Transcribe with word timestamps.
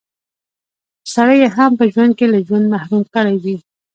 سړی 1.13 1.37
يې 1.41 1.49
هم 1.55 1.71
په 1.79 1.85
ژوند 1.93 2.13
کښې 2.19 2.27
له 2.33 2.39
ژونده 2.47 2.71
محروم 2.75 3.03
کړی 3.15 3.35
وي 3.43 3.55